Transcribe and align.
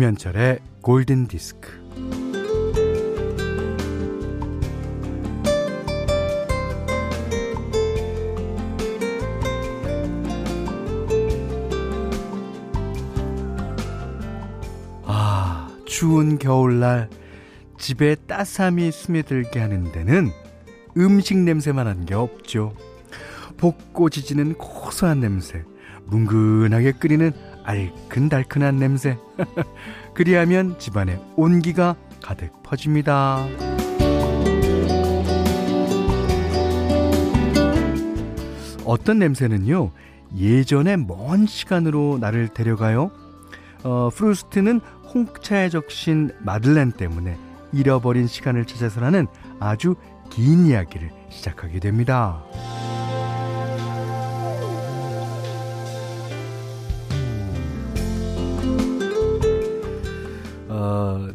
김현철의 0.00 0.60
골든 0.80 1.26
디스크. 1.28 1.68
아, 15.04 15.68
추운 15.84 16.38
겨울날 16.38 17.08
집에 17.78 18.14
따스함이 18.26 18.90
스며들게 18.92 19.58
하는 19.60 19.90
데는 19.92 20.30
음식 20.96 21.36
냄새만 21.38 21.86
한 21.86 22.04
게 22.06 22.14
없죠. 22.14 22.74
볶고 23.58 24.08
지지는 24.08 24.54
고소한 24.54 25.20
냄새, 25.20 25.62
뭉근하게 26.06 26.92
끓이는 26.92 27.32
알큰달큰한 27.64 28.76
냄새. 28.76 29.18
그리하면 30.14 30.78
집안에 30.78 31.20
온기가 31.36 31.96
가득 32.22 32.62
퍼집니다. 32.62 33.46
어떤 38.84 39.18
냄새는요, 39.20 39.92
예전에 40.36 40.96
먼 40.96 41.46
시간으로 41.46 42.18
나를 42.20 42.48
데려가요. 42.48 43.10
어, 43.84 44.10
프루스트는 44.12 44.80
홍차에 45.14 45.68
적신 45.68 46.30
마들렌 46.40 46.92
때문에 46.92 47.36
잃어버린 47.72 48.26
시간을 48.26 48.64
찾아서라는 48.64 49.26
아주 49.58 49.94
긴 50.30 50.66
이야기를 50.66 51.10
시작하게 51.30 51.80
됩니다. 51.80 52.42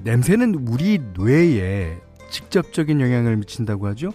냄새는 0.05 0.67
우리 0.67 0.99
뇌에 1.17 1.99
직접적인 2.29 3.01
영향을 3.01 3.37
미친다고 3.37 3.87
하죠. 3.87 4.11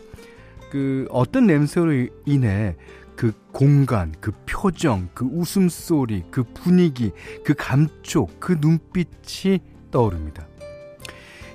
그 0.70 1.08
어떤 1.10 1.48
냄새로 1.48 2.06
인해 2.27 2.77
그 3.16 3.32
공간, 3.50 4.14
그 4.20 4.30
표정, 4.47 5.08
그 5.14 5.24
웃음소리, 5.27 6.22
그 6.30 6.44
분위기, 6.44 7.10
그 7.44 7.55
감촉, 7.55 8.38
그 8.38 8.56
눈빛이 8.60 9.58
떠오릅니다. 9.91 10.47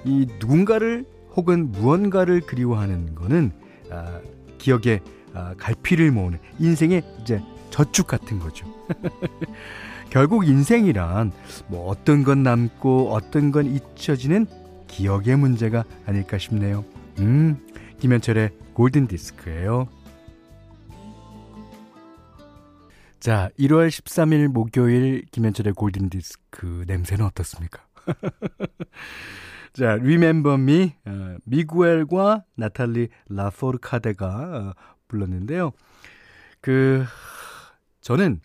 이 0.03 0.27
누군가를 0.39 1.05
혹은 1.37 1.71
무언가를 1.71 2.41
그리워하는 2.41 3.15
거는 3.15 3.53
아, 3.89 4.19
기억에 4.57 4.99
아, 5.33 5.55
갈피를 5.57 6.11
모으는 6.11 6.39
인생의 6.59 7.03
이제 7.21 7.41
저축 7.69 8.07
같은 8.07 8.39
거죠. 8.39 8.67
결국 10.15 10.47
인생이란 10.47 11.33
뭐 11.67 11.89
어떤 11.89 12.23
건 12.23 12.41
남고 12.41 13.11
어떤 13.11 13.51
건 13.51 13.65
잊혀지는 13.65 14.45
기억의 14.87 15.35
문제가 15.35 15.83
아닐까 16.05 16.37
싶네요. 16.37 16.85
음, 17.19 17.57
김현철의 17.99 18.51
골든 18.75 19.07
디스크예요. 19.07 19.89
자, 23.19 23.49
1월 23.59 23.89
13일 23.89 24.47
목요일 24.47 25.25
김현철의 25.31 25.73
골든 25.73 26.09
디스크 26.09 26.85
냄새는 26.87 27.25
어떻습니까? 27.25 27.85
자, 29.73 29.97
Remember 29.99 30.57
Me, 30.57 30.95
어, 31.03 31.35
미구엘과 31.43 32.45
나탈리 32.55 33.09
라포르카데가 33.27 34.27
어, 34.27 34.73
불렀는데요. 35.09 35.73
그, 36.61 37.03
저는 37.99 38.39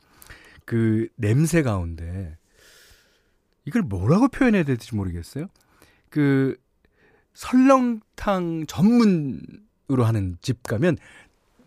그 0.70 1.08
냄새 1.16 1.62
가운데 1.62 2.38
이걸 3.64 3.82
뭐라고 3.82 4.28
표현해야 4.28 4.62
될지 4.62 4.94
모르겠어요. 4.94 5.48
그 6.10 6.56
설렁탕 7.34 8.66
전문으로 8.68 10.04
하는 10.04 10.38
집 10.40 10.62
가면 10.62 10.96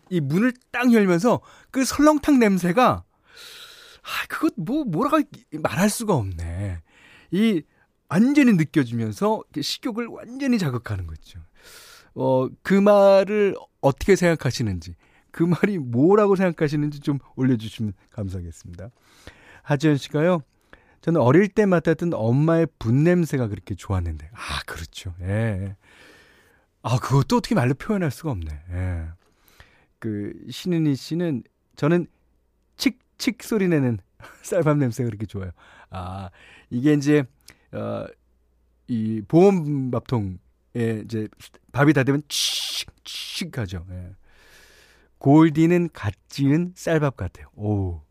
이 0.08 0.20
문을 0.20 0.54
딱 0.72 0.90
열면서 0.90 1.42
그 1.70 1.84
설렁탕 1.84 2.38
냄새가 2.38 3.04
아 3.04 4.26
그것 4.30 4.54
뭐 4.56 4.84
뭐라고 4.84 5.20
말할 5.52 5.90
수가 5.90 6.14
없네. 6.14 6.80
이 7.30 7.62
완전히 8.08 8.54
느껴지면서 8.54 9.42
식욕을 9.60 10.06
완전히 10.06 10.58
자극하는 10.58 11.06
거죠. 11.06 11.40
어, 12.14 12.48
그 12.62 12.72
말을 12.72 13.54
어떻게 13.82 14.16
생각하시는지 14.16 14.94
그 15.34 15.42
말이 15.42 15.78
뭐라고 15.78 16.36
생각하시는지 16.36 17.00
좀 17.00 17.18
올려주시면 17.34 17.94
감사하겠습니다. 18.10 18.90
하지연 19.64 19.96
씨가요. 19.96 20.42
저는 21.00 21.20
어릴 21.20 21.48
때 21.48 21.66
맡았던 21.66 22.14
엄마의 22.14 22.68
분냄새가 22.78 23.48
그렇게 23.48 23.74
좋았는데. 23.74 24.30
아, 24.32 24.62
그렇죠. 24.64 25.12
예. 25.22 25.74
아, 26.82 27.00
그것도 27.00 27.38
어떻게 27.38 27.56
말로 27.56 27.74
표현할 27.74 28.12
수가 28.12 28.30
없네. 28.30 28.46
예. 28.70 29.08
그, 29.98 30.34
신은희 30.48 30.94
씨는 30.94 31.42
저는 31.74 32.06
칙칙 32.76 33.42
소리 33.42 33.66
내는 33.66 33.98
쌀밥 34.42 34.78
냄새가 34.78 35.08
그렇게 35.08 35.26
좋아요. 35.26 35.50
아, 35.90 36.30
이게 36.70 36.92
이제, 36.92 37.24
어, 37.72 38.06
이 38.86 39.20
보온밥통에 39.26 40.36
이제 41.04 41.26
밥이 41.72 41.92
다 41.92 42.04
되면 42.04 42.22
칙칙 42.28 43.58
하죠. 43.58 43.84
예. 43.90 44.12
골디는 45.18 45.90
갓 45.92 46.14
지은 46.28 46.72
쌀밥 46.74 47.16
같아요. 47.16 47.46
오, 47.54 48.02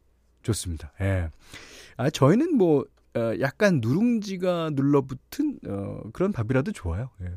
좋습니다. 0.42 0.92
예. 1.02 1.30
아, 1.98 2.10
저희는 2.10 2.56
뭐, 2.58 2.86
어, 3.16 3.34
약간 3.40 3.80
누룽지가 3.82 4.72
눌러붙은, 4.74 5.60
어, 5.68 6.02
그런 6.12 6.32
밥이라도 6.32 6.72
좋아요. 6.72 7.10
예. 7.22 7.36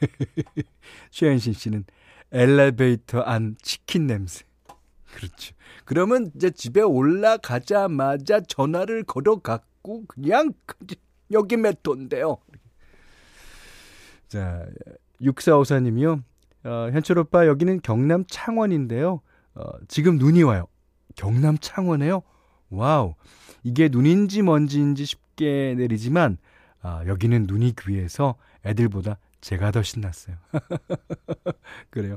최현신 1.10 1.52
씨는 1.54 1.84
엘리베이터 2.30 3.20
안 3.20 3.56
치킨 3.62 4.06
냄새. 4.06 4.44
그렇죠. 5.14 5.54
그러면 5.84 6.30
이제 6.36 6.50
집에 6.50 6.82
올라가자마자 6.82 8.40
전화를 8.40 9.04
걸어갖고 9.04 10.04
그냥 10.06 10.52
여기 11.32 11.56
몇 11.56 11.82
돈데요. 11.82 12.36
자, 14.28 14.66
6454님이요. 15.22 16.22
어, 16.68 16.90
현철 16.92 17.18
오빠 17.18 17.46
여기는 17.46 17.80
경남 17.82 18.24
창원인데요. 18.28 19.20
어, 19.54 19.64
지금 19.88 20.18
눈이 20.18 20.42
와요. 20.42 20.66
경남 21.16 21.58
창원에요? 21.58 22.22
Wow. 22.70 23.14
이게 23.64 23.88
눈인지 23.88 24.42
먼지인지 24.42 25.04
쉽게 25.04 25.74
내리지만 25.76 26.38
아, 26.80 27.02
여기는 27.06 27.46
눈이 27.46 27.74
귀해서 27.78 28.36
애들보다 28.64 29.18
제가 29.40 29.70
더 29.70 29.82
신났어요. 29.82 30.36
그래요. 31.90 32.16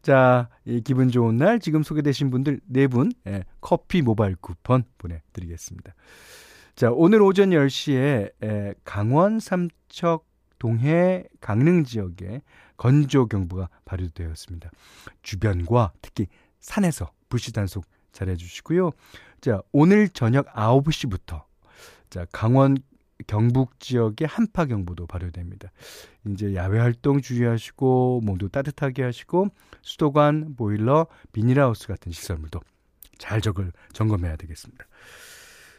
자, 0.00 0.48
이 0.64 0.80
기분 0.80 1.08
좋은 1.08 1.36
날 1.36 1.60
지금 1.60 1.82
소개되신 1.82 2.30
분들 2.30 2.60
네분 2.66 3.12
예, 3.28 3.44
커피 3.60 4.02
모바일 4.02 4.34
쿠폰 4.36 4.82
보내드리겠습니다. 4.98 5.94
자, 6.74 6.90
오늘 6.90 7.22
오전 7.22 7.50
10시에 7.50 8.32
에, 8.42 8.74
강원 8.84 9.38
삼척 9.38 10.26
동해 10.58 11.24
강릉 11.40 11.84
지역에 11.84 12.42
건조 12.82 13.26
경보가 13.26 13.68
발효되었습니다. 13.84 14.68
주변과 15.22 15.92
특히 16.02 16.26
산에서 16.58 17.12
불시 17.28 17.52
단속 17.52 17.84
잘해 18.10 18.34
주시고요. 18.34 18.90
자, 19.40 19.62
오늘 19.70 20.08
저녁 20.08 20.52
9시부터 20.52 21.44
자, 22.10 22.26
강원 22.32 22.76
경북 23.28 23.78
지역에 23.78 24.24
한파 24.24 24.64
경보도 24.64 25.06
발효됩니다. 25.06 25.70
이제 26.26 26.56
야외 26.56 26.80
활동 26.80 27.20
주의하시고 27.20 28.22
몸도 28.24 28.48
따뜻하게 28.48 29.04
하시고 29.04 29.50
수도관, 29.82 30.56
보일러, 30.56 31.06
비닐하우스 31.30 31.86
같은 31.86 32.10
시설물도 32.10 32.58
잘 33.18 33.40
적을 33.40 33.70
점검해야 33.92 34.34
되겠습니다. 34.34 34.84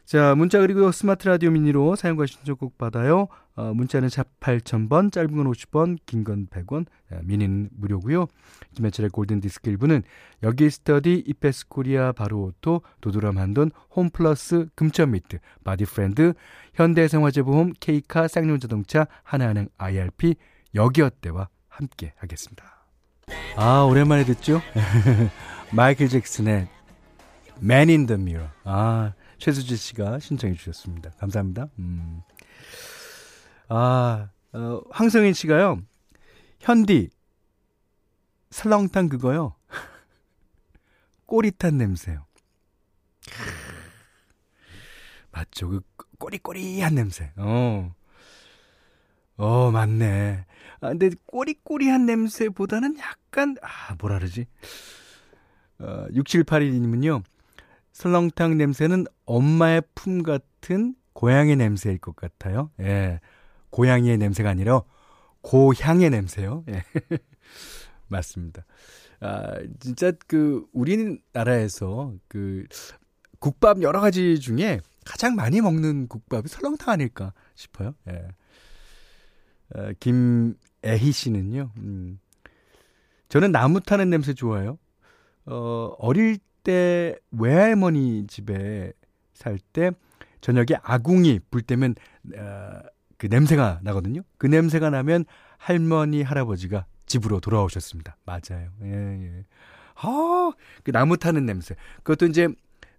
자, 0.06 0.36
문자 0.36 0.60
그리고 0.60 0.92
스마트 0.92 1.28
라디오 1.28 1.50
미니로 1.50 1.96
사연과 1.96 2.26
신청곡 2.26 2.78
받아요. 2.78 3.28
어, 3.56 3.74
문자는 3.74 4.10
샵 4.10 4.28
8000번, 4.42 5.12
짧은 5.12 5.36
건 5.36 5.50
50원, 5.52 5.98
긴 6.06 6.24
건 6.24 6.48
100원, 6.48 6.86
미니는 7.24 7.70
무료고요. 7.72 8.28
김현철의 8.76 9.10
골든디스크 9.12 9.72
1부는 9.72 10.04
여기 10.44 10.70
스터디, 10.70 11.24
이페스 11.26 11.68
코리아, 11.70 12.12
바로오토, 12.12 12.82
도드람 13.00 13.38
한돈, 13.38 13.72
홈플러스, 13.96 14.68
금천미트, 14.76 15.38
바디프렌드, 15.64 16.34
현대해상화재보험, 16.74 17.74
케이카, 17.80 18.28
쌍용자동차, 18.28 19.08
하나은행 19.24 19.70
IRP, 19.78 20.36
여기어때와 20.76 21.48
함께 21.70 22.14
하겠습니다. 22.18 22.86
아, 23.56 23.84
오랜만에 23.84 24.26
듣죠? 24.26 24.62
마이클 25.72 26.10
잭슨의 26.10 26.68
Man 27.62 27.90
in 27.90 28.06
the 28.08 28.20
Mirror. 28.22 28.50
아, 28.66 29.14
최수지 29.44 29.76
씨가 29.76 30.20
신청해 30.20 30.56
주셨습니다. 30.56 31.10
감사합니다. 31.18 31.68
음. 31.78 32.22
아, 33.68 34.30
어, 34.54 34.82
황성인 34.90 35.34
씨가요. 35.34 35.82
현디 36.62 37.10
설렁탕 38.52 39.10
그거요. 39.10 39.54
꼬리탄 41.28 41.78
냄새요. 41.78 42.26
맞죠. 45.32 45.68
그 45.68 45.82
꼬리꼬리한 46.20 46.96
냄새. 46.96 47.34
어. 47.36 47.94
어, 49.36 49.72
맞네. 49.72 50.46
아, 50.80 50.88
근데 50.88 51.10
꼬리꼬리한 51.26 52.06
냄새보다는 52.06 52.98
약간, 52.98 53.58
아, 53.62 53.96
뭐라 54.00 54.20
그러지? 54.20 54.46
어, 55.80 56.08
6782님은요, 56.12 57.24
설렁탕 57.94 58.58
냄새는 58.58 59.06
엄마의 59.26 59.84
품 59.96 60.24
같은 60.24 60.96
고향의 61.14 61.56
냄새일 61.56 62.00
것 62.00 62.16
같아요. 62.16 62.72
예. 62.80 63.20
고양이의 63.70 64.18
냄새가 64.18 64.50
아니라 64.50 64.82
고향의 65.42 66.10
냄새요. 66.10 66.64
예. 66.70 66.84
맞습니다. 68.08 68.66
아, 69.20 69.56
진짜 69.80 70.12
그 70.28 70.66
우리나라에서 70.74 72.14
그 72.28 72.66
국밥 73.40 73.82
여러 73.82 74.02
가지 74.02 74.40
중에 74.40 74.82
가장 75.06 75.36
많이 75.36 75.62
먹는 75.62 76.08
국밥이 76.08 76.48
설렁탕 76.48 76.90
아닐까 76.94 77.34
싶어요. 77.56 77.94
예. 78.10 78.28
어, 79.76 79.92
김애희 80.00 81.12
씨는요, 81.12 81.72
음, 81.78 82.20
저는 83.30 83.52
나무 83.52 83.80
타는 83.80 84.10
냄새 84.10 84.34
좋아요. 84.34 84.78
어, 85.46 85.96
어릴 85.98 86.38
때 86.64 87.16
외할머니 87.32 88.26
집에 88.28 88.94
살 89.34 89.58
때 89.74 89.92
저녁에 90.42 90.68
아궁이 90.84 91.40
불 91.52 91.62
때면 91.62 91.96
어, 92.36 92.80
그 93.18 93.28
냄새가 93.28 93.80
나거든요. 93.84 94.22
그 94.38 94.48
냄새가 94.48 94.90
나면 94.90 95.26
할머니 95.58 96.22
할아버지가 96.24 96.86
집으로 97.06 97.40
돌아오셨습니다. 97.40 98.18
맞아요. 98.26 98.70
예, 98.84 98.90
예. 98.92 99.46
아, 99.96 100.52
그 100.84 100.92
나무 100.92 101.18
타는 101.18 101.46
냄새. 101.46 101.76
그것도 102.04 102.26
이제 102.28 102.48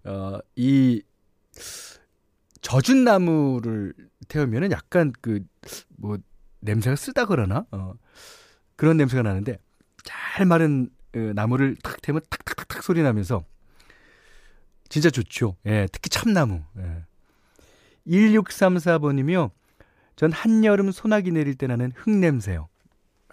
어, 0.05 0.39
이 0.55 1.03
젖은 2.61 3.03
나무를 3.03 3.93
태우면은 4.27 4.71
약간 4.71 5.11
그 5.21 5.41
뭐 5.97 6.17
냄새가 6.59 6.95
쓰다 6.95 7.25
그러나 7.25 7.65
어, 7.71 7.93
그런 8.75 8.97
냄새가 8.97 9.23
나는데 9.23 9.57
잘 10.03 10.45
마른 10.45 10.89
어, 11.15 11.19
나무를 11.33 11.75
탁 11.83 12.01
태우면 12.01 12.21
탁탁탁탁 12.29 12.83
소리 12.83 13.01
나면서 13.03 13.43
진짜 14.95 15.09
좋죠. 15.09 15.57
예, 15.65 15.89
특히 15.91 16.09
참나무. 16.09 16.63
예. 16.77 17.03
1634번이며 18.07 19.51
전 20.15 20.31
한여름 20.31 20.93
소나기 20.93 21.31
내릴 21.31 21.55
때 21.55 21.67
나는 21.67 21.91
흙냄새요. 21.97 22.69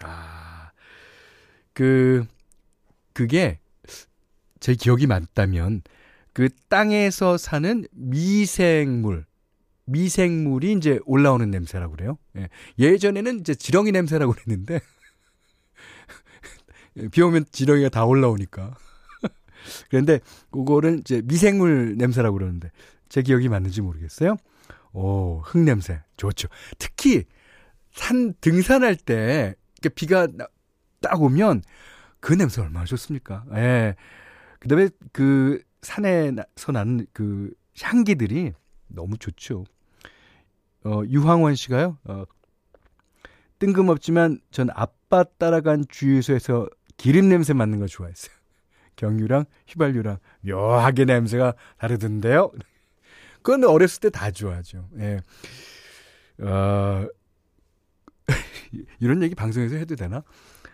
아, 0.01 0.71
그, 1.71 2.25
그게 3.13 3.59
제 4.59 4.75
기억이 4.75 5.07
맞다면 5.07 5.83
그 6.33 6.49
땅에서 6.67 7.37
사는 7.37 7.85
미생물, 7.91 9.25
미생물이 9.85 10.73
이제 10.73 10.99
올라오는 11.05 11.49
냄새라고 11.49 11.95
그래요. 11.95 12.17
예. 12.35 12.49
예전에는 12.77 13.39
이제 13.39 13.55
지렁이 13.55 13.93
냄새라고 13.93 14.33
그랬는데 14.33 14.81
비 17.13 17.21
오면 17.21 17.45
지렁이가 17.53 17.87
다 17.87 18.03
올라오니까. 18.03 18.75
그런데 19.89 20.19
그거를 20.51 20.99
이제 20.99 21.21
미생물 21.25 21.95
냄새라고 21.97 22.37
그러는데 22.37 22.71
제 23.09 23.21
기억이 23.21 23.49
맞는지 23.49 23.81
모르겠어요. 23.81 24.37
오, 24.93 25.41
흙 25.43 25.59
냄새 25.59 26.01
좋죠. 26.17 26.47
특히 26.77 27.25
산 27.91 28.33
등산할 28.41 28.95
때 28.95 29.55
비가 29.95 30.27
딱 31.01 31.21
오면 31.21 31.61
그 32.19 32.33
냄새 32.33 32.61
얼마나 32.61 32.85
좋습니까? 32.85 33.45
예. 33.55 33.95
그다음에 34.59 34.89
그 35.11 35.61
산에서 35.81 36.71
나는 36.71 37.05
그 37.11 37.51
향기들이 37.81 38.53
너무 38.87 39.17
좋죠. 39.17 39.65
어, 40.85 41.01
유황원 41.07 41.55
씨가요. 41.55 41.97
어, 42.05 42.23
뜬금없지만 43.59 44.39
전 44.51 44.69
아빠 44.73 45.23
따라간 45.23 45.85
주유소에서 45.89 46.67
기름 46.97 47.29
냄새 47.29 47.53
맡는 47.53 47.79
거 47.79 47.87
좋아했어요. 47.87 48.33
경유랑 48.95 49.45
휘발유랑 49.67 50.17
묘하게 50.41 51.05
냄새가 51.05 51.53
다르던데요. 51.77 52.51
그건 53.41 53.63
어렸을 53.65 53.99
때 54.01 54.09
다 54.09 54.31
좋아하죠. 54.31 54.87
예. 54.99 55.19
어, 56.39 57.07
이런 58.99 59.21
얘기 59.23 59.35
방송에서 59.35 59.75
해도 59.75 59.95
되나? 59.95 60.23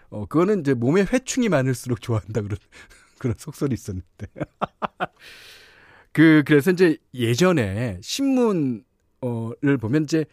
어, 0.10 0.26
그거는 0.26 0.62
이제 0.62 0.74
몸에 0.74 1.02
회충이 1.12 1.50
많을수록 1.50 2.02
좋아한다 2.02 2.42
그런 2.42 2.58
그런 3.20 3.36
속설이 3.38 3.74
있었는데. 3.74 4.28
그 6.12 6.44
그래서 6.46 6.72
이제 6.72 6.98
예전에 7.14 8.00
신문 8.02 8.84
어를 9.22 9.78
보면 9.78 10.04
이제 10.04 10.22
어, 10.22 10.26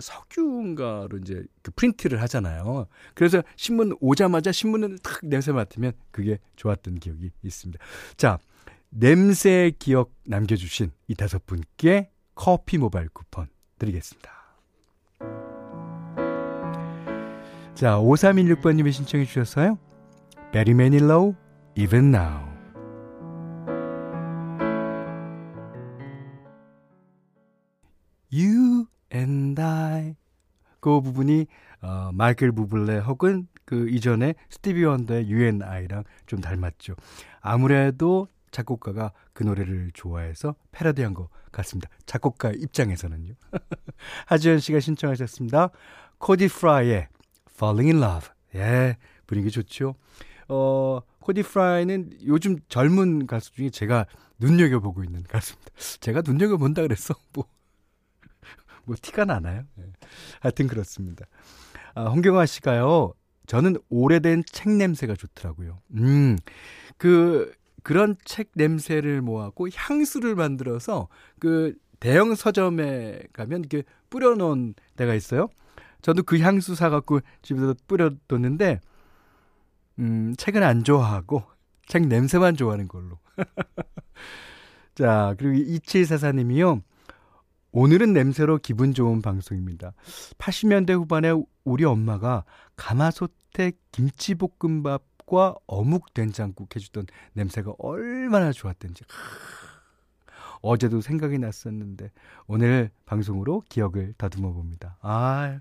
석유인가로 0.00 1.18
이제 1.18 1.44
그 1.62 1.70
프린트를 1.70 2.20
하잖아요. 2.22 2.86
그래서 3.14 3.42
신문 3.56 3.96
오자마자 4.00 4.50
신문을 4.52 4.98
탁 4.98 5.20
냄새 5.22 5.52
맡으면 5.52 5.92
그게 6.10 6.38
좋았던 6.56 6.96
기억이 6.96 7.30
있습니다. 7.42 7.82
자, 8.16 8.38
냄새 8.90 9.72
기억 9.78 10.12
남겨주신 10.24 10.90
이 11.06 11.14
다섯 11.14 11.44
분께 11.46 12.10
커피 12.34 12.78
모바일 12.78 13.08
쿠폰 13.08 13.48
드리겠습니다. 13.78 14.30
자, 17.74 17.96
5316번님이 17.98 18.92
신청해 18.92 19.24
주셨어요. 19.24 19.78
베리 20.52 20.74
매닐로우, 20.74 21.34
Even 21.76 22.12
Now. 22.12 22.48
You 28.30 28.67
and 29.12 29.60
I. 29.60 30.16
그 30.80 31.00
부분이 31.00 31.46
어, 31.82 32.10
마이클 32.12 32.52
부블레 32.52 32.98
혹은 32.98 33.48
그 33.64 33.88
이전에 33.88 34.34
스티비 34.48 34.84
원더의 34.84 35.24
You 35.24 35.42
and 35.42 35.64
I랑 35.64 36.04
좀 36.26 36.40
닮았죠. 36.40 36.94
아무래도 37.40 38.28
작곡가가 38.50 39.12
그 39.32 39.42
노래를 39.42 39.90
좋아해서 39.94 40.54
패러디한 40.72 41.14
것 41.14 41.28
같습니다. 41.52 41.88
작곡가 42.06 42.50
입장에서는요. 42.50 43.34
하지연 44.26 44.58
씨가 44.58 44.80
신청하셨습니다. 44.80 45.70
코디 46.18 46.48
프라이의 46.48 47.08
Falling 47.54 47.92
in 47.92 48.02
Love. 48.02 48.30
예, 48.54 48.96
분위기 49.26 49.50
좋죠. 49.50 49.94
어, 50.48 51.00
코디 51.20 51.42
프라이는 51.42 52.10
요즘 52.26 52.56
젊은 52.68 53.26
가수 53.26 53.52
중에 53.52 53.70
제가 53.70 54.06
눈여겨보고 54.38 55.04
있는 55.04 55.22
가수입니다. 55.24 55.72
제가 56.00 56.22
눈여겨본다 56.24 56.82
그랬어. 56.82 57.14
뭐, 57.34 57.44
뭐 58.88 58.96
티가 59.00 59.26
나나요? 59.26 59.64
예. 59.78 59.84
하여튼 60.40 60.66
그렇습니다. 60.66 61.26
아, 61.94 62.06
홍경아 62.06 62.46
씨가요. 62.46 63.12
저는 63.46 63.76
오래된 63.90 64.44
책 64.46 64.70
냄새가 64.70 65.14
좋더라고요. 65.14 65.78
음, 65.94 66.38
그 66.96 67.52
그런 67.82 68.16
책 68.24 68.50
냄새를 68.54 69.20
모아고 69.20 69.68
향수를 69.72 70.34
만들어서 70.34 71.08
그 71.38 71.74
대형 72.00 72.34
서점에 72.34 73.20
가면 73.32 73.60
이렇게 73.60 73.82
뿌려 74.08 74.34
놓은 74.34 74.74
데가 74.96 75.14
있어요. 75.14 75.48
저도 76.00 76.22
그 76.22 76.38
향수 76.38 76.74
사 76.74 76.88
갖고 76.88 77.20
집에서 77.42 77.74
뿌려 77.86 78.10
뒀는데, 78.26 78.80
음, 79.98 80.34
책은 80.36 80.62
안 80.62 80.84
좋아하고, 80.84 81.42
책 81.86 82.06
냄새만 82.06 82.56
좋아하는 82.56 82.88
걸로. 82.88 83.18
자, 84.94 85.34
그리고 85.38 85.56
2744님이요. 85.72 86.82
오늘은 87.72 88.12
냄새로 88.12 88.58
기분 88.58 88.94
좋은 88.94 89.20
방송입니다. 89.22 89.92
80년대 90.38 90.94
후반에 90.94 91.32
우리 91.64 91.84
엄마가 91.84 92.44
가마솥에 92.76 93.72
김치볶음밥 93.92 95.02
과 95.28 95.54
어묵 95.66 96.14
된장국 96.14 96.74
해주던 96.74 97.06
냄새가 97.34 97.74
얼마나 97.78 98.50
좋았던지. 98.50 99.04
어제도 100.62 101.02
생각이 101.02 101.38
났었는데 101.38 102.10
오늘 102.46 102.90
방송으로 103.04 103.62
기억을 103.68 104.14
다듬어 104.16 104.52
봅니다. 104.52 104.96
아, 105.02 105.60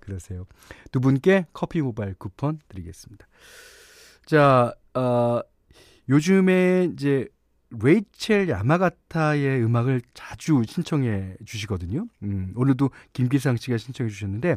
그러세요. 0.00 0.44
두 0.92 1.00
분께 1.00 1.46
커피 1.54 1.80
모바일 1.80 2.14
쿠폰 2.14 2.60
드리겠습니다. 2.68 3.26
자, 4.26 4.74
어, 4.94 5.40
요즘에 6.08 6.90
이제 6.92 7.26
레이첼 7.70 8.48
야마가타의 8.48 9.62
음악을 9.64 10.02
자주 10.14 10.62
신청해 10.66 11.36
주시거든요. 11.44 12.06
음, 12.22 12.52
오늘도 12.54 12.90
김기상 13.12 13.56
씨가 13.56 13.76
신청해 13.78 14.10
주셨는데 14.10 14.56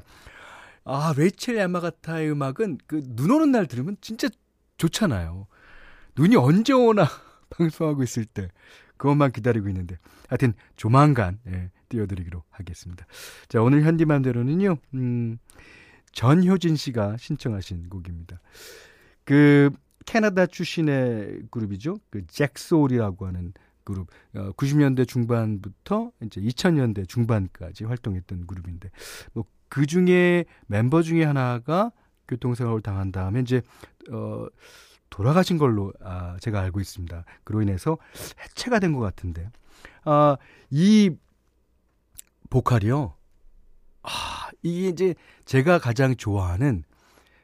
아, 0.86 1.14
레이첼 1.18 1.58
야마가타의 1.58 2.32
음악은 2.32 2.78
그 2.88 3.02
눈 3.16 3.32
오는 3.32 3.52
날 3.52 3.68
들으면 3.68 3.98
진짜 4.02 4.28
좋잖아요. 4.78 5.48
눈이 6.16 6.36
언제 6.36 6.74
오나 6.74 7.06
방송하고 7.50 8.04
있을 8.04 8.26
때 8.26 8.50
그것만 8.98 9.32
기다리고 9.32 9.68
있는데 9.70 9.98
하여튼 10.28 10.54
조만간 10.76 11.40
예, 11.48 11.72
띄워드리기로 11.90 12.44
하겠습니다. 12.50 13.06
자 13.48 13.62
오늘 13.62 13.84
현디맘대로는요. 13.84 14.78
음, 14.96 15.38
전효진 16.12 16.76
씨가 16.76 17.18
신청하신 17.18 17.90
곡입니다. 17.90 18.40
그 19.24 19.70
캐나다 20.10 20.46
출신의 20.48 21.44
그룹이죠. 21.52 22.00
그 22.10 22.26
잭소울이라고 22.28 23.28
하는 23.28 23.54
그룹. 23.84 24.08
어, 24.36 24.52
90년대 24.54 25.08
중반부터 25.08 26.12
이제 26.24 26.42
2000년대 26.42 27.08
중반까지 27.08 27.84
활동했던 27.86 28.48
그룹인데 28.48 28.90
뭐 29.34 29.46
그 29.72 29.86
중에 29.86 30.46
멤버 30.66 31.04
중에 31.04 31.24
하나가 31.24 31.92
교통사고를 32.28 32.82
당한 32.82 33.12
다음에 33.12 33.42
이제 33.42 33.62
어 34.12 34.48
돌아가신 35.12 35.60
걸로 35.60 35.94
아 36.02 36.38
제가 36.42 36.60
알고 36.62 36.80
있습니다. 36.80 37.24
그로 37.44 37.62
인해서 37.62 38.00
해체가 38.42 38.80
된 38.80 38.94
것 38.94 39.00
같은데. 39.00 39.52
아 40.06 40.38
이 40.72 41.12
보컬이요. 42.50 43.14
아, 44.02 44.50
이게 44.64 44.88
이제 44.88 45.14
제가 45.46 45.78
가장 45.78 46.16
좋아하는 46.16 46.84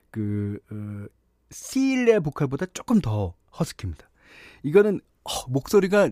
그 0.09 0.57
어, 0.71 1.05
시일의 1.55 2.19
보컬보다 2.19 2.65
조금 2.73 2.99
더 2.99 3.33
허스키입니다. 3.57 4.09
이거는 4.63 4.99
어, 5.23 5.29
목소리가 5.47 6.09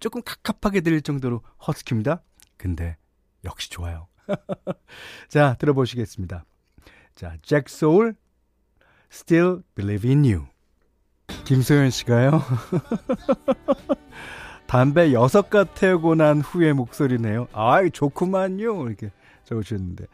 조금 0.00 0.20
갑갑하게 0.22 0.80
들릴 0.80 1.00
정도로 1.02 1.42
허스키입니다. 1.64 2.22
근데 2.56 2.96
역시 3.44 3.70
좋아요. 3.70 4.08
자, 5.28 5.54
들어보시겠습니다. 5.60 6.44
자, 7.14 7.36
잭 7.42 7.68
소울 7.68 8.16
Still 9.12 9.62
Believe 9.76 10.10
in 10.10 10.24
You. 10.24 10.46
김소연 11.44 11.90
씨가요. 11.90 12.42
담배 14.66 15.12
여섯 15.12 15.50
가 15.50 15.64
태우고 15.64 16.16
난 16.16 16.40
후의 16.40 16.74
목소리네요. 16.74 17.46
아이, 17.52 17.90
좋구만요. 17.90 18.88
이렇게 18.88 19.12
적으셨는데. 19.44 20.06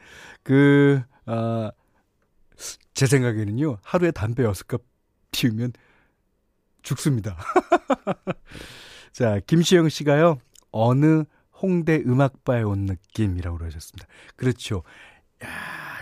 그, 0.43 1.03
아, 1.25 1.71
제 2.95 3.07
생각에는요, 3.07 3.79
하루에 3.83 4.11
담배 4.11 4.43
여섯 4.45 4.67
가 4.67 4.79
피우면 5.33 5.73
죽습니다. 6.83 7.37
자, 9.13 9.41
김시영 9.47 9.89
씨가요, 9.89 10.39
어느 10.71 11.25
홍대 11.61 11.97
음악바에 11.97 12.63
온 12.63 12.87
느낌이라고 12.87 13.59
그러셨습니다. 13.59 14.07
그렇죠. 14.37 14.83
야, 15.45 15.49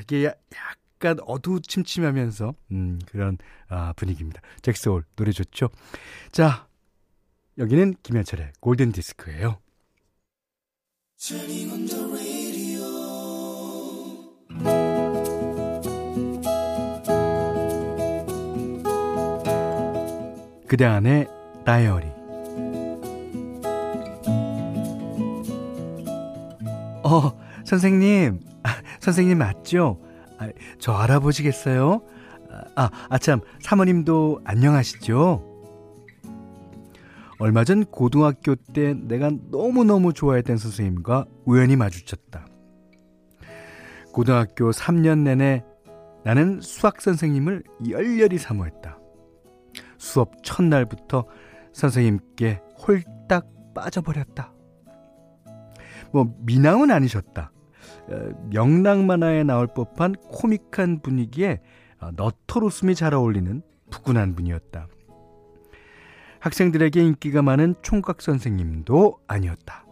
이게 0.03 0.25
약간 0.25 1.19
어두침침하면서, 1.27 2.55
음, 2.73 2.99
그런, 3.07 3.39
아, 3.69 3.93
분위기입니다. 3.95 4.41
잭소울, 4.63 5.05
노래 5.17 5.33
좋죠? 5.33 5.71
자, 6.33 6.69
여기는 7.59 7.95
김현철의 8.03 8.53
골든 8.61 8.93
디스크예요. 8.93 9.59
그대 20.75 20.87
안의 20.87 21.29
다이어리 21.65 22.09
어, 27.05 27.39
선생님. 27.65 28.41
아, 28.65 28.71
선생님 28.99 29.39
맞죠? 29.39 30.01
아, 30.37 30.49
저 30.81 30.95
알아보시겠어요? 30.95 32.03
아, 32.75 32.91
아참, 33.09 33.41
사모님도 33.61 34.41
안녕하시죠? 34.45 35.45
얼마 37.39 37.63
전 37.63 37.85
고등학교 37.85 38.57
때 38.57 38.95
내가 38.95 39.31
너무너무 39.53 40.13
좋아했던 40.13 40.57
선생님과 40.57 41.27
우연히 41.45 41.77
마주쳤다. 41.77 42.49
고등학교 44.13 44.73
3년 44.73 45.21
내내 45.21 45.63
나는 46.25 46.61
수학 46.61 47.01
선생님을 47.01 47.63
열렬히 47.89 48.39
사모했다. 48.39 49.04
수업 50.05 50.43
첫날부터 50.43 51.25
선생님께 51.73 52.61
홀딱 52.87 53.47
빠져버렸다. 53.75 54.53
뭐 56.13 56.37
미남은 56.41 56.91
아니셨다. 56.91 57.51
어, 58.11 58.29
명랑 58.51 59.07
만화에 59.07 59.45
나올 59.45 59.67
법한 59.67 60.15
코믹한 60.29 61.01
분위기에 61.01 61.63
어, 62.01 62.11
너털 62.15 62.65
웃음이 62.65 62.95
잘 62.95 63.15
어울리는 63.15 63.63
푸근한 63.91 64.35
분이었다. 64.35 64.89
학생들에게 66.41 67.03
인기가 67.03 67.41
많은 67.41 67.75
총각 67.81 68.21
선생님도 68.21 69.21
아니었다. 69.27 69.87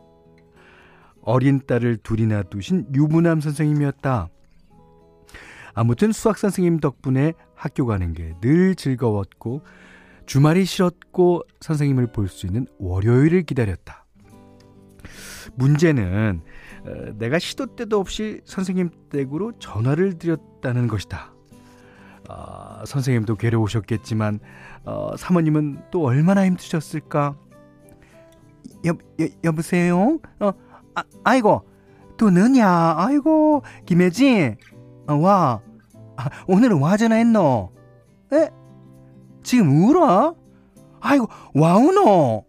어린 1.22 1.60
딸을 1.66 1.98
둘이나 2.02 2.42
두신 2.42 2.86
유부남 2.94 3.40
선생님이었다. 3.40 4.28
아무튼 5.74 6.12
수학 6.12 6.36
선생님 6.36 6.80
덕분에 6.80 7.32
학교 7.54 7.86
가는 7.86 8.12
게 8.12 8.34
늘 8.42 8.74
즐거웠고 8.74 9.62
주말이 10.32 10.64
싫었고 10.64 11.42
선생님을 11.60 12.06
볼 12.12 12.26
수 12.26 12.46
있는 12.46 12.66
월요일을 12.78 13.42
기다렸다. 13.42 14.06
문제는 15.56 16.40
어, 16.86 17.12
내가 17.18 17.38
시도 17.38 17.76
때도 17.76 18.00
없이 18.00 18.40
선생님 18.46 18.88
댁으로 19.10 19.52
전화를 19.58 20.16
드렸다는 20.16 20.88
것이다. 20.88 21.34
어, 22.30 22.82
선생님도 22.86 23.34
괴로우셨겠지만 23.36 24.40
어, 24.86 25.14
사모님은 25.18 25.82
또 25.90 26.02
얼마나 26.02 26.46
힘드셨을까? 26.46 27.36
여, 28.86 28.90
여 29.20 29.26
여보세요? 29.44 30.18
어, 30.40 30.52
아, 30.94 31.02
아이고 31.24 31.68
또 32.16 32.30
너냐? 32.30 32.94
아이고 32.96 33.64
김혜지 33.84 34.56
어, 35.08 35.14
와 35.14 35.60
아, 36.16 36.30
오늘은 36.48 36.78
와 36.78 36.96
전화했노? 36.96 37.70
에? 38.32 38.61
지금 39.42 39.84
울어? 39.84 40.34
아이고 41.00 41.26
와우노? 41.54 42.44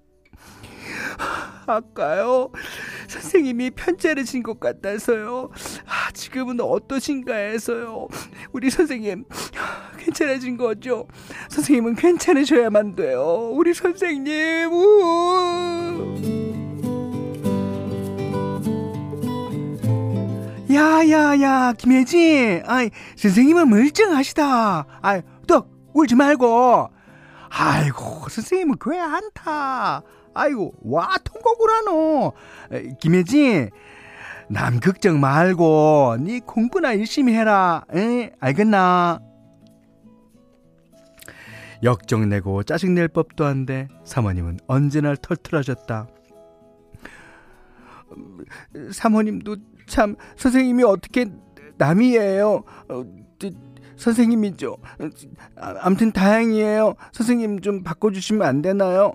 아까요 1.65 2.51
선생님이 3.07 3.71
편지를 3.71 4.25
진 4.25 4.43
것 4.43 4.59
같아서요. 4.59 5.49
아, 5.85 6.11
지금은 6.11 6.59
어떠신가 6.59 7.33
해서요. 7.33 8.07
우리 8.51 8.69
선생님 8.69 9.23
괜찮아진 9.97 10.57
거죠? 10.57 11.07
선생님은 11.49 11.95
괜찮으셔야만 11.95 12.95
돼요. 12.95 13.49
우리 13.53 13.73
선생님. 13.73 14.71
우. 14.73 16.43
야야야 20.71 21.73
김혜지 21.77 22.63
아이 22.65 22.89
선생님은 23.15 23.69
멀쩡하시다 23.69 24.85
아이 25.01 25.21
또 25.21 25.32
울지 25.93 26.15
말고. 26.15 26.89
아이고 27.49 28.29
선생님은 28.29 28.77
교회 28.77 28.99
안타. 28.99 30.01
아이고 30.33 30.73
와 30.83 31.15
통곡을 31.23 31.69
하노. 31.69 32.33
김혜지 32.99 33.69
남 34.49 34.79
걱정 34.79 35.19
말고 35.19 36.17
네 36.19 36.39
공부나 36.39 36.97
열심히 36.97 37.33
해라. 37.33 37.85
에? 37.95 38.31
알겠나? 38.39 39.19
역정내고 41.83 42.63
짜증낼 42.63 43.09
법도 43.09 43.45
한데 43.45 43.87
사모님은 44.05 44.59
언제나 44.67 45.15
털털하셨다. 45.15 46.07
사모님도 48.91 49.57
참 49.87 50.15
선생님이 50.37 50.83
어떻게 50.83 51.25
남이에요? 51.77 52.63
어, 52.89 53.03
선생님이죠 53.95 54.77
아, 55.55 55.75
아무튼 55.81 56.11
다행이에요 56.11 56.95
선생님 57.11 57.61
좀 57.61 57.83
바꿔주시면 57.83 58.47
안 58.47 58.61
되나요 58.61 59.13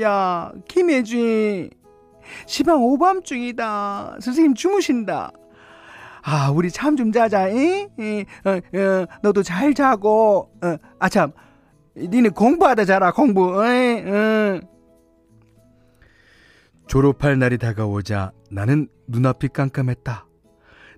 야, 0.00 0.50
김혜주이. 0.68 1.70
시방 2.46 2.82
오밤 2.82 3.22
중이다. 3.22 4.16
선생님 4.20 4.54
주무신다. 4.54 5.30
아, 6.22 6.50
우리 6.50 6.70
잠 6.70 6.96
좀 6.96 7.12
자자, 7.12 7.48
잉? 7.48 7.88
잉? 7.98 8.24
어, 8.44 8.50
어, 8.50 9.06
너도 9.22 9.44
잘 9.44 9.72
자고, 9.72 10.50
어, 10.64 10.76
아, 10.98 11.08
참. 11.08 11.30
니네 11.96 12.30
공부하다 12.30 12.86
자라, 12.86 13.12
공부, 13.12 13.64
잉? 13.64 14.04
응. 14.08 14.60
졸업할 16.88 17.38
날이 17.38 17.56
다가오자 17.58 18.32
나는 18.50 18.88
눈앞이 19.06 19.48
깜깜했다. 19.48 20.26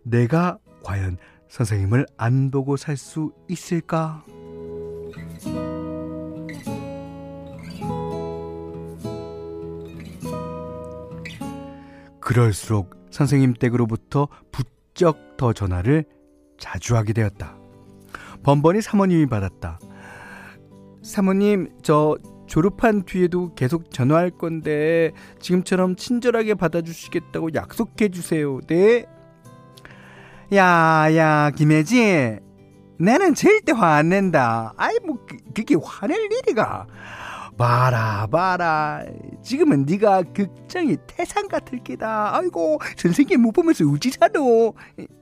내가 0.05 0.59
과연 0.83 1.19
선생님을 1.57 2.05
안 2.19 2.51
보고 2.51 2.77
살 2.77 2.99
수 2.99 3.33
있을까? 3.49 4.23
그럴수록 12.21 12.95
선생님 13.11 13.55
댁으로부터 13.55 14.29
부쩍 14.53 15.39
더 15.39 15.55
전화를 15.55 16.05
자주 16.59 16.95
하게 16.95 17.15
되었다. 17.15 17.57
번번이 18.43 18.83
사모님이 18.83 19.25
받았다. 19.25 19.79
사모님, 21.01 21.71
저 21.83 22.19
졸업한 22.47 23.05
뒤에도 23.05 23.55
계속 23.55 23.91
전화할 23.91 24.31
건데 24.31 25.13
지금처럼 25.41 25.97
친절하게 25.97 26.55
받아주시겠다고 26.55 27.55
약속해 27.55 28.11
주세요. 28.11 28.61
네. 28.67 29.07
야, 30.55 31.09
야, 31.17 31.51
김혜지. 31.51 32.39
나는 32.99 33.35
절대 33.35 33.73
화 33.73 33.97
안 33.97 34.09
낸다. 34.09 34.73
아이, 34.77 34.97
뭐, 35.05 35.19
그, 35.29 35.37
그게 35.55 35.75
화낼 35.83 36.17
일이가. 36.33 36.87
봐라 37.59 38.27
봐라. 38.31 39.03
지금은 39.43 39.87
네가 39.87 40.25
극장이 40.35 40.99
태산 41.07 41.49
같을 41.49 41.79
게다. 41.83 42.37
아이고 42.37 42.79
선생님 42.99 43.41
못 43.41 43.53
보면서 43.53 43.83
우지잖아 43.87 44.35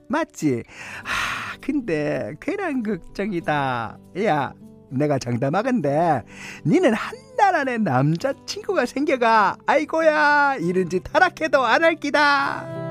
맞지? 0.09 0.63
아 1.05 1.55
근데 1.61 2.33
괜한 2.41 2.83
극장이다. 2.83 3.97
야 4.25 4.53
내가 4.91 5.17
장담하건데 5.17 6.23
니는 6.65 6.93
한 6.93 7.15
달 7.37 7.53
안에 7.53 7.77
남자친구가 7.79 8.85
생겨가. 8.85 9.57
아이고야 9.65 10.55
이런 10.55 10.89
짓 10.89 11.03
하락해도 11.13 11.61
안 11.65 11.83
할 11.83 11.95
기다 11.95 12.84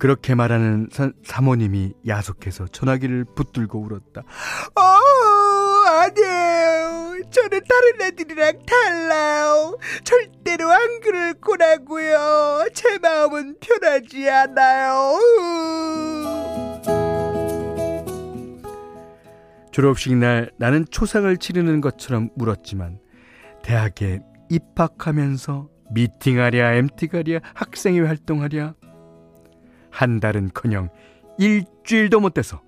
그렇게 0.00 0.34
말하는 0.34 0.88
사, 0.90 1.12
사모님이 1.22 1.92
야속해서 2.08 2.68
전화기를 2.68 3.26
붙들고 3.36 3.80
울었다. 3.80 4.22
어 4.74 4.82
아니에요. 5.88 7.20
저는 7.30 7.60
다른 7.68 8.00
애들이랑 8.08 8.60
달라요. 8.64 9.78
절대로 10.02 10.70
안 10.70 11.00
그럴 11.00 11.34
거라고요. 11.34 12.64
제 12.72 12.98
마음은 12.98 13.56
편하지 13.60 14.28
않아요. 14.30 15.18
졸업식 19.70 20.16
날 20.16 20.50
나는 20.56 20.86
초상을 20.90 21.36
치르는 21.36 21.82
것처럼 21.82 22.30
울었지만 22.36 22.98
대학에 23.62 24.20
입학하면서 24.48 25.68
미팅하랴 25.90 26.72
MT가랴 26.72 27.40
학생회 27.54 28.00
활동하랴 28.00 28.74
한 29.90 30.20
달은커녕 30.20 30.88
일주일도 31.38 32.20
못 32.20 32.34
돼서 32.34 32.62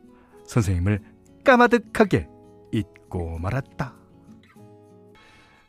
선생님을 0.47 1.01
까마득하게 1.45 2.29
잊고 2.73 3.39
말았다. 3.39 3.95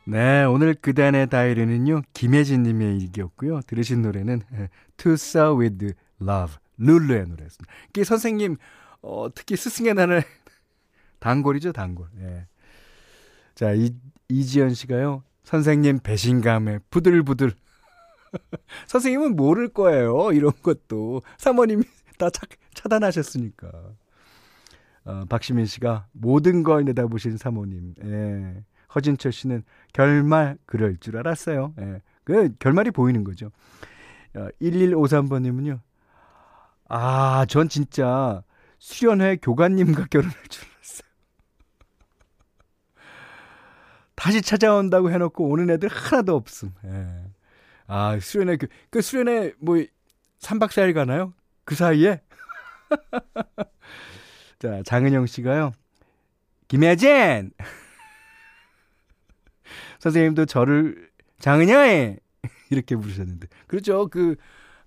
네, 0.05 0.43
오늘 0.43 0.73
그단의 0.73 1.29
다이리는요 1.29 2.01
김혜진 2.13 2.63
님의 2.63 2.97
일기였고요. 2.97 3.61
들으신 3.67 4.01
노래는 4.01 4.41
To 4.97 5.13
Saw 5.13 5.59
With 5.59 5.93
Love, 6.21 6.55
룰루의 6.77 7.27
노래였습니다. 7.27 7.73
선생님 8.03 8.57
어, 9.03 9.27
특히 9.33 9.55
스승의 9.55 9.93
날을 9.93 10.23
단골이죠, 11.19 11.73
단골. 11.73 12.07
예. 12.21 12.47
자, 13.53 13.73
이, 13.73 13.93
이지연 14.29 14.73
씨가요. 14.73 15.23
선생님 15.43 15.99
배신감에 15.99 16.79
부들부들. 16.89 17.51
선생님은 18.87 19.35
모를 19.35 19.69
거예요. 19.69 20.31
이런 20.31 20.51
것도. 20.61 21.21
사모님이 21.37 21.83
다 22.17 22.29
차, 22.29 22.41
차단하셨으니까. 22.73 23.71
어, 25.05 25.25
박시민 25.27 25.65
씨가 25.65 26.07
모든 26.11 26.63
걸 26.63 26.85
내다보신 26.85 27.37
사모님. 27.37 27.93
예. 28.03 28.63
허진철 28.95 29.31
씨는 29.31 29.63
결말 29.91 30.57
그럴 30.65 30.97
줄 30.97 31.17
알았어요. 31.17 31.73
예. 31.79 32.01
그 32.23 32.53
결말이 32.59 32.91
보이는 32.91 33.23
거죠. 33.23 33.51
어, 34.35 34.47
1153번님은요. 34.61 35.79
아, 36.89 37.45
전 37.47 37.69
진짜 37.69 38.43
수련회 38.79 39.37
교관님과 39.41 40.05
결혼할 40.09 40.37
줄 40.49 40.67
다시 44.15 44.41
찾아온다고 44.41 45.11
해놓고 45.11 45.49
오는 45.49 45.69
애들 45.69 45.89
하나도 45.89 46.35
없음. 46.35 46.71
예. 46.85 47.32
아, 47.95 48.19
수련회, 48.19 48.57
그, 48.57 48.65
그 48.89 49.03
수련회 49.03 49.53
뭐 49.59 49.75
3박 50.39 50.69
4일 50.69 50.95
가나요? 50.95 51.31
그 51.63 51.75
사이에? 51.75 52.21
자, 54.57 54.81
장은영 54.83 55.27
씨가요. 55.27 55.73
김혜진! 56.67 57.51
선생님도 59.99 60.45
저를 60.45 61.11
장은영이! 61.37 62.17
이렇게 62.71 62.95
부르셨는데. 62.95 63.47
그렇죠. 63.67 64.07
그, 64.07 64.37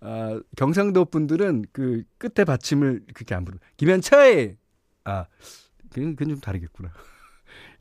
아, 0.00 0.40
경상도 0.56 1.04
분들은 1.04 1.66
그 1.70 2.02
끝에 2.18 2.44
받침을 2.44 3.04
그렇게 3.14 3.36
안 3.36 3.44
부르고. 3.44 3.64
김현철! 3.76 4.56
아, 5.04 5.26
그건, 5.90 6.16
그건 6.16 6.34
좀 6.34 6.40
다르겠구나. 6.40 6.90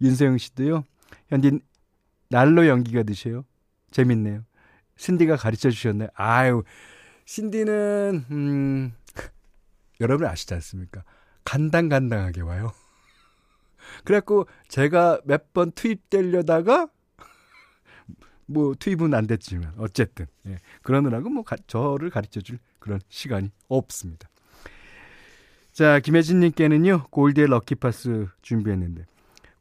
윤세영 0.01 0.37
씨도요. 0.37 0.83
현디 1.29 1.61
날로 2.29 2.67
연기가 2.67 3.01
드셔요. 3.01 3.43
재밌네요. 3.89 4.43
신디가 4.97 5.35
가르쳐 5.35 5.69
주셨네. 5.69 6.07
아유, 6.15 6.63
신디는 7.25 8.25
음 8.31 8.93
여러분 10.01 10.27
아시지 10.27 10.53
않습니까? 10.53 11.03
간당간당하게 11.43 12.41
와요. 12.41 12.73
그래갖고 14.03 14.47
제가 14.67 15.19
몇 15.25 15.53
번 15.53 15.71
투입되려다가 15.71 16.87
뭐 18.47 18.73
투입은 18.77 19.13
안 19.13 19.27
됐지만 19.27 19.73
어쨌든 19.77 20.27
예, 20.47 20.57
그러느라고 20.81 21.29
뭐 21.29 21.43
가, 21.43 21.55
저를 21.67 22.09
가르쳐 22.09 22.41
줄 22.41 22.59
그런 22.79 22.99
시간이 23.09 23.51
없습니다. 23.67 24.29
자 25.71 25.99
김혜진님께는요 25.99 27.07
골디의 27.09 27.47
lucky 27.47 27.97
box 27.97 28.27
준비했는데 28.41 29.05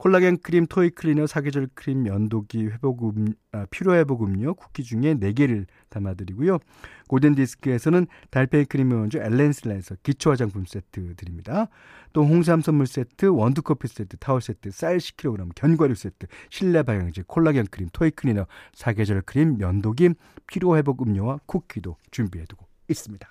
콜라겐 0.05 0.37
크림, 0.43 0.67
toy 0.67 0.91
cleaner, 0.91 1.27
사계절 1.27 1.67
크림, 1.73 2.03
면도기, 2.03 2.67
회복음, 2.67 3.33
아, 3.53 3.65
피로 3.71 3.95
회복 3.95 4.23
음료, 4.23 4.53
쿠키 4.53 4.83
중에 4.83 5.15
4개를 5.15 5.65
담아드리고요. 5.89 6.59
골든 7.09 7.35
디스크에서는 7.37 8.07
달팽이 8.31 8.67
크림의 8.67 8.99
원조 8.99 9.19
엘렌실라에서 9.19 9.97
기초 10.03 10.31
화장품 10.31 10.67
세트 10.67 11.15
드립니다. 11.17 11.69
또 12.13 12.23
홍삼 12.23 12.61
선물 12.61 12.87
세트, 12.87 13.25
원두 13.29 13.63
커피 13.63 13.89
세트, 13.89 14.19
타월 14.19 14.43
세트, 14.43 14.73
쌀 14.73 14.99
10kg, 14.99 15.55
견과류 15.55 15.95
세트, 15.95 16.27
실내 16.51 16.83
방향제, 16.83 17.25
콜라겐 17.27 17.69
크림, 17.71 17.89
toy 17.91 18.11
cleaner, 18.11 18.47
사계절 18.75 19.23
크림, 19.23 19.57
면도기, 19.57 20.11
피로 20.47 20.77
회복 20.77 21.01
음료와 21.01 21.39
쿠키도 21.47 21.97
준비해두고 22.11 22.67
있습니다. 22.89 23.27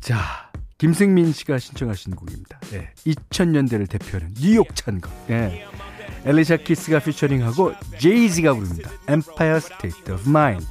자, 0.00 0.43
김승민 0.78 1.32
씨가 1.32 1.58
신청하신 1.58 2.16
곡입니다. 2.16 2.58
예, 2.72 2.90
2000년대를 3.06 3.88
대표하는 3.88 4.34
뉴욕 4.34 4.74
찬거. 4.74 5.10
예. 5.30 5.66
엘리샤 6.24 6.56
키스가 6.58 7.00
피처링하고 7.00 7.74
제이지가 7.98 8.54
부릅니다. 8.54 8.90
Empire 9.08 9.56
State 9.58 10.12
of 10.12 10.28
Mind. 10.28 10.66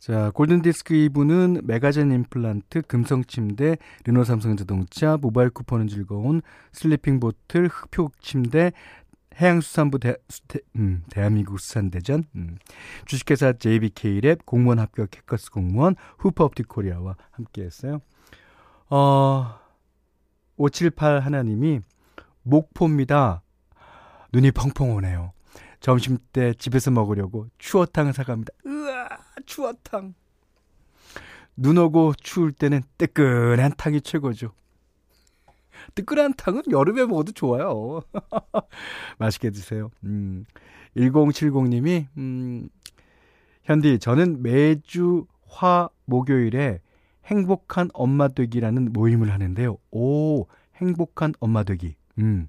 자, 0.00 0.30
골든디스크 0.34 0.94
2부는 0.94 1.64
메가젠 1.64 2.12
임플란트, 2.12 2.82
금성침대, 2.82 3.76
르노삼성자동차, 4.04 5.18
모바일 5.20 5.50
쿠폰은 5.50 5.88
즐거운 5.88 6.42
슬리핑 6.72 7.18
보틀, 7.18 7.66
흑표 7.66 8.10
침대, 8.20 8.72
해양수산부 9.40 9.98
대, 9.98 10.16
대, 10.48 10.60
음, 10.76 11.02
대한민국 11.10 11.60
수산대전, 11.60 12.24
음, 12.36 12.56
주식회사 13.04 13.52
JBK랩 13.52 14.44
공무원 14.44 14.78
합격 14.78 15.14
해커스 15.14 15.50
공무원 15.50 15.94
후퍼업티코리아와 16.18 17.16
함께했어요. 17.32 18.00
어, 18.88 19.58
578 20.56 21.20
하나님이 21.20 21.80
목포입니다. 22.42 23.42
눈이 24.32 24.52
펑펑 24.52 24.94
오네요. 24.94 25.32
점심 25.80 26.18
때 26.32 26.54
집에서 26.54 26.90
먹으려고 26.90 27.46
추어탕 27.58 28.12
사갑니다. 28.12 28.52
으아, 28.66 29.08
추어탕. 29.44 30.14
눈 31.56 31.78
오고 31.78 32.14
추울 32.20 32.52
때는 32.52 32.82
뜨끈한 32.98 33.72
탕이 33.76 34.02
최고죠. 34.02 34.52
뜨끈한 35.96 36.34
탕은 36.34 36.62
여름에 36.70 37.06
먹어도 37.06 37.32
좋아요. 37.32 38.02
맛있게 39.18 39.50
드세요. 39.50 39.90
음, 40.04 40.44
1070님이, 40.96 42.06
음, 42.18 42.68
현디, 43.64 43.98
저는 43.98 44.42
매주 44.42 45.26
화, 45.48 45.88
목요일에 46.04 46.80
행복한 47.24 47.88
엄마 47.92 48.28
되기라는 48.28 48.92
모임을 48.92 49.32
하는데요. 49.32 49.78
오, 49.90 50.46
행복한 50.76 51.32
엄마 51.40 51.64
되기. 51.64 51.96
음. 52.18 52.46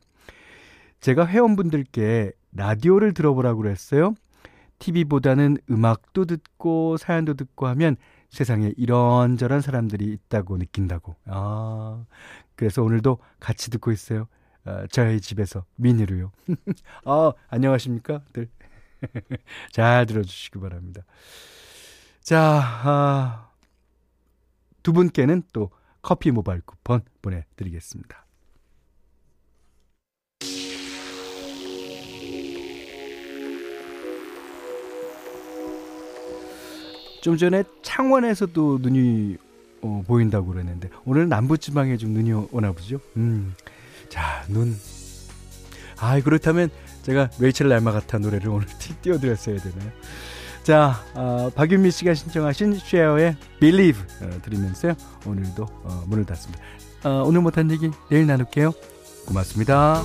제가 0.99 1.25
회원분들께 1.25 2.31
라디오를 2.51 3.13
들어보라고 3.13 3.61
그랬어요. 3.61 4.13
TV보다는 4.79 5.57
음악도 5.71 6.25
듣고 6.25 6.97
사연도 6.97 7.33
듣고 7.33 7.65
하면 7.67 7.95
세상에 8.29 8.73
이런저런 8.77 9.61
사람들이 9.61 10.05
있다고 10.05 10.57
느낀다고. 10.57 11.15
아, 11.25 12.05
그래서 12.55 12.83
오늘도 12.83 13.19
같이 13.39 13.71
듣고 13.71 13.91
있어요. 13.91 14.27
어, 14.65 14.85
저희 14.91 15.21
집에서 15.21 15.65
미니로요. 15.75 16.31
아, 17.05 17.33
안녕하십니까? 17.49 18.21
들. 18.33 18.49
잘 19.71 20.05
들어주시기 20.05 20.59
바랍니다. 20.59 21.03
자, 22.19 22.61
아, 22.83 23.51
두 24.83 24.91
분께는 24.93 25.43
또 25.53 25.71
커피 26.01 26.31
모바일 26.31 26.61
쿠폰 26.61 27.01
보내드리겠습니다. 27.21 28.26
좀 37.27 37.35
전에 37.35 37.65
창원에서도 37.81 38.79
눈이 38.81 39.35
어, 39.81 40.01
보인다고 40.07 40.47
그러는데 40.47 40.89
오늘 41.03 41.27
남부 41.27 41.57
지방에 41.57 41.97
좀 41.97 42.11
눈이 42.11 42.31
오나 42.53 42.71
보죠. 42.71 43.01
음. 43.17 43.53
자, 44.07 44.45
눈. 44.47 44.77
아, 45.99 46.21
그렇다면 46.21 46.69
제가 47.01 47.29
레이첼 47.37 47.67
날마가타 47.67 48.19
노래를 48.19 48.47
오늘 48.47 48.65
띄워 49.01 49.17
드렸어야 49.17 49.57
되나요? 49.57 49.91
자, 50.63 51.03
어, 51.15 51.51
박윤미 51.53 51.91
씨가 51.91 52.13
신청하신 52.13 52.75
쉐어의 52.75 53.35
Believe 53.59 54.01
어, 54.21 54.29
들으면서요. 54.43 54.93
오늘도 55.25 55.65
어, 55.83 56.03
문을 56.07 56.23
닫습니다. 56.23 56.63
어, 57.03 57.23
오늘 57.25 57.41
못한 57.41 57.69
얘기 57.71 57.91
내일 58.09 58.25
나눌게요. 58.25 58.71
고맙습니다. 59.25 60.01